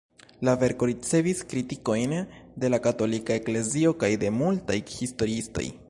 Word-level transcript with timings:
La 0.47 0.53
verko 0.61 0.87
ricevis 0.91 1.43
kritikojn 1.51 2.17
de 2.63 2.73
la 2.75 2.81
Katolika 2.87 3.39
Eklezio 3.43 3.93
kaj 4.05 4.11
de 4.25 4.35
multaj 4.41 4.81
historiistoj. 4.99 5.71